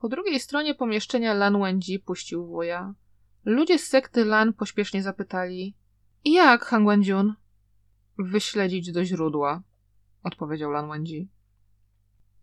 Po 0.00 0.08
drugiej 0.08 0.40
stronie 0.40 0.74
pomieszczenia 0.74 1.34
Lan 1.34 1.60
Wenji 1.60 1.98
puścił 1.98 2.46
wuja. 2.46 2.94
Ludzie 3.44 3.78
z 3.78 3.86
sekty 3.86 4.24
Lan 4.24 4.52
pośpiesznie 4.52 5.02
zapytali. 5.02 5.74
Jak, 6.24 6.64
Han 6.64 6.86
Wenjun? 6.86 7.34
Wyśledzić 8.18 8.92
do 8.92 9.04
źródła, 9.04 9.62
odpowiedział 10.22 10.70
Lan 10.70 10.88
Wenji. 10.88 11.28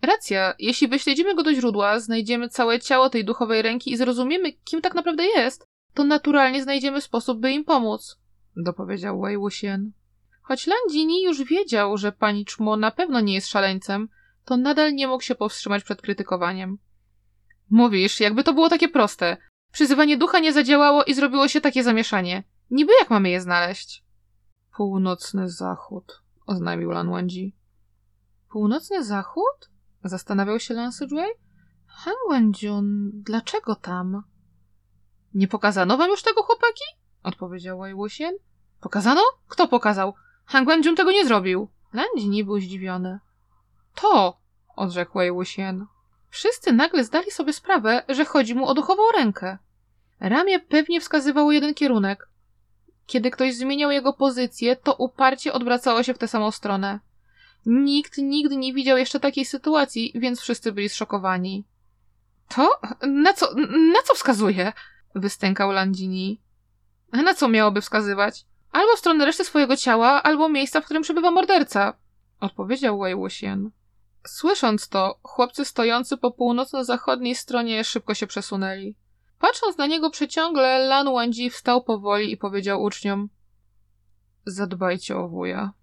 Racja, 0.02 0.54
jeśli 0.60 0.88
wyśledzimy 0.88 1.36
go 1.36 1.44
do 1.44 1.54
źródła, 1.54 2.00
znajdziemy 2.00 2.50
całe 2.50 2.80
ciało 2.80 3.10
tej 3.10 3.26
duchowej 3.26 3.62
ręki 3.62 3.92
i 3.92 3.98
zrozumiemy, 3.98 4.54
kim 4.54 4.82
tak 4.82 4.96
naprawdę 4.96 5.26
jest, 5.26 5.68
to 5.94 6.04
naturalnie 6.04 6.64
znajdziemy 6.64 7.02
sposób, 7.02 7.40
by 7.40 7.52
im 7.52 7.66
pomóc, 7.66 8.20
dopowiedział 8.58 9.22
Wei 9.22 9.38
Wuxian. 9.38 9.92
Choć 10.42 10.68
Lan 10.68 10.78
Jini 10.92 11.24
już 11.24 11.44
wiedział, 11.44 11.98
że 11.98 12.12
pani 12.12 12.46
Czmo 12.46 12.78
na 12.78 12.92
pewno 12.92 13.20
nie 13.20 13.34
jest 13.34 13.48
szaleńcem, 13.48 14.10
to 14.46 14.58
nadal 14.58 14.94
nie 14.94 15.08
mógł 15.08 15.24
się 15.24 15.36
powstrzymać 15.36 15.84
przed 15.84 16.02
krytykowaniem. 16.02 16.78
Mówisz, 17.70 18.20
jakby 18.20 18.44
to 18.44 18.54
było 18.54 18.70
takie 18.70 18.90
proste. 18.90 19.38
Przyzywanie 19.72 20.18
ducha 20.18 20.40
nie 20.40 20.54
zadziałało 20.54 21.04
i 21.04 21.14
zrobiło 21.14 21.48
się 21.48 21.62
takie 21.62 21.84
zamieszanie. 21.84 22.44
Niby 22.72 22.92
jak 23.00 23.10
mamy 23.10 23.30
je 23.30 23.42
znaleźć? 23.42 24.04
Północny 24.78 25.50
zachód, 25.50 26.22
oznajmił 26.46 26.92
Lan 26.92 27.12
Wenji. 27.12 27.56
Północny 28.52 29.04
zachód? 29.04 29.70
Zastanawiał 30.04 30.60
się 30.60 30.74
Lan 30.74 30.92
Sijui. 30.92 31.28
Han 31.88 32.16
Wenjun, 32.30 33.12
dlaczego 33.14 33.76
tam? 33.76 34.24
Nie 35.34 35.48
pokazano 35.48 35.98
wam 35.98 36.10
już 36.10 36.24
tego, 36.24 36.44
chłopaki? 36.44 36.84
Odpowiedział 37.24 37.80
Wei 37.80 37.94
Wuxian. 37.94 38.34
Pokazano? 38.82 39.22
Kto 39.48 39.68
pokazał? 39.68 40.14
Han 40.46 40.66
Wenjun 40.66 40.96
tego 40.96 41.12
nie 41.12 41.26
zrobił. 41.26 41.68
Lan 41.94 42.08
Jini 42.18 42.44
był 42.44 42.60
zdziwiony. 42.60 43.20
To, 43.96 44.38
odrzekł 44.76 45.20
Wei 45.20 45.32
Wuxian. 45.32 45.86
Wszyscy 46.30 46.74
nagle 46.74 47.04
zdali 47.04 47.32
sobie 47.32 47.54
sprawę, 47.54 48.04
że 48.10 48.26
chodzi 48.26 48.56
mu 48.56 48.68
o 48.68 48.74
duchową 48.74 49.04
rękę. 49.16 49.58
Ramię 50.20 50.60
pewnie 50.60 51.02
wskazywało 51.02 51.52
jeden 51.52 51.74
kierunek. 51.74 52.30
Kiedy 53.06 53.32
ktoś 53.32 53.56
zmieniał 53.56 53.92
jego 53.92 54.14
pozycję, 54.14 54.76
to 54.76 54.94
uparcie 54.94 55.54
odwracało 55.54 56.04
się 56.04 56.14
w 56.14 56.18
tę 56.18 56.28
samą 56.28 56.52
stronę. 56.52 57.00
Nikt 57.66 58.18
nigdy 58.18 58.58
nie 58.58 58.74
widział 58.74 58.98
jeszcze 58.98 59.20
takiej 59.20 59.46
sytuacji, 59.46 60.12
więc 60.16 60.42
wszyscy 60.42 60.72
byli 60.72 60.90
zszokowani. 60.90 61.66
To? 62.48 62.80
Na 63.08 63.34
co, 63.34 63.54
na 63.94 64.02
co 64.06 64.16
wskazuje? 64.16 64.74
Wystękał 65.16 65.72
Landini. 65.72 66.42
Na 67.12 67.34
co 67.34 67.48
miałoby 67.48 67.82
wskazywać? 67.82 68.46
Albo 68.72 68.96
w 68.96 69.00
stronę 69.00 69.26
reszty 69.26 69.46
swojego 69.46 69.78
ciała, 69.78 70.24
albo 70.24 70.50
miejsca, 70.50 70.82
w 70.82 70.86
którym 70.86 71.04
przebywa 71.04 71.32
morderca. 71.32 71.94
Odpowiedział 72.40 73.00
Wei 73.00 73.16
Wuxian. 73.16 73.72
Słysząc 74.28 74.88
to, 74.90 75.20
chłopcy 75.24 75.66
stojący 75.66 76.18
po 76.18 76.32
północno-zachodniej 76.32 77.36
stronie 77.36 77.84
szybko 77.84 78.14
się 78.14 78.28
przesunęli. 78.28 78.96
Patrząc 79.40 79.78
na 79.78 79.88
niego 79.88 80.10
przeciągle, 80.10 80.80
Lan 80.80 81.14
Wangji 81.14 81.50
wstał 81.50 81.84
powoli 81.84 82.32
i 82.32 82.38
powiedział 82.38 82.84
uczniom 82.84 83.30
Zadbajcie 84.46 85.18
o 85.18 85.28
wuja. 85.28 85.74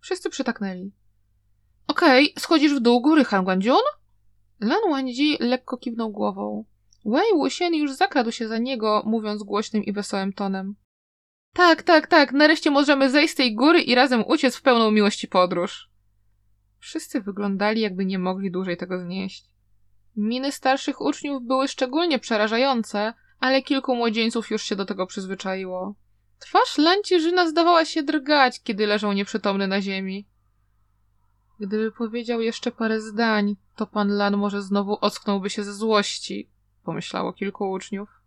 Wszyscy 0.00 0.30
przytaknęli. 0.30 0.92
Okej, 1.86 2.30
okay, 2.30 2.42
schodzisz 2.42 2.74
w 2.74 2.80
dół 2.80 3.00
góry, 3.00 3.24
Han 3.24 3.44
Guanjun? 3.44 3.82
Lan 4.60 4.90
Wangji 4.90 5.36
lekko 5.40 5.76
kiwnął 5.76 6.10
głową. 6.10 6.64
Wei 7.04 7.32
Wuxian 7.34 7.74
już 7.74 7.92
zakradł 7.92 8.32
się 8.32 8.48
za 8.48 8.58
niego, 8.58 9.02
mówiąc 9.06 9.42
głośnym 9.42 9.84
i 9.84 9.92
wesołym 9.92 10.32
tonem. 10.32 10.74
Tak, 11.52 11.82
tak, 11.82 12.06
tak, 12.06 12.32
nareszcie 12.32 12.70
możemy 12.70 13.10
zejść 13.10 13.34
z 13.34 13.36
tej 13.36 13.54
góry 13.54 13.80
i 13.80 13.94
razem 13.94 14.24
uciec 14.26 14.56
w 14.56 14.62
pełną 14.62 14.90
miłości 14.90 15.28
podróż. 15.28 15.90
Wszyscy 16.78 17.20
wyglądali, 17.20 17.80
jakby 17.80 18.04
nie 18.04 18.18
mogli 18.18 18.50
dłużej 18.50 18.76
tego 18.76 19.00
znieść. 19.00 19.44
Miny 20.16 20.52
starszych 20.52 21.00
uczniów 21.00 21.42
były 21.42 21.68
szczególnie 21.68 22.18
przerażające, 22.18 23.14
ale 23.40 23.62
kilku 23.62 23.96
młodzieńców 23.96 24.50
już 24.50 24.62
się 24.62 24.76
do 24.76 24.84
tego 24.84 25.06
przyzwyczaiło. 25.06 25.94
Twarz 26.38 26.78
Lancierzyna 26.78 27.48
zdawała 27.48 27.84
się 27.84 28.02
drgać, 28.02 28.62
kiedy 28.62 28.86
leżał 28.86 29.12
nieprzytomny 29.12 29.66
na 29.66 29.82
ziemi. 29.82 30.26
Gdyby 31.60 31.92
powiedział 31.92 32.40
jeszcze 32.40 32.72
parę 32.72 33.00
zdań, 33.00 33.56
to 33.76 33.86
pan 33.86 34.08
Lan 34.08 34.36
może 34.36 34.62
znowu 34.62 34.98
ocknąłby 35.00 35.50
się 35.50 35.64
ze 35.64 35.74
złości, 35.74 36.50
pomyślało 36.84 37.32
kilku 37.32 37.70
uczniów. 37.70 38.17